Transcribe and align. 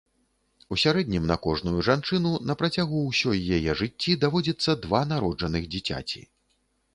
У 0.75 0.75
сярэднім 0.83 1.27
на 1.31 1.35
кожную 1.45 1.83
жанчыну 1.87 2.31
на 2.51 2.55
працягу 2.61 3.03
ўсёй 3.11 3.43
яе 3.59 3.77
жыцці 3.83 4.17
даводзіцца 4.25 4.77
два 4.87 5.03
народжаных 5.13 5.63
дзіцяці. 5.77 6.25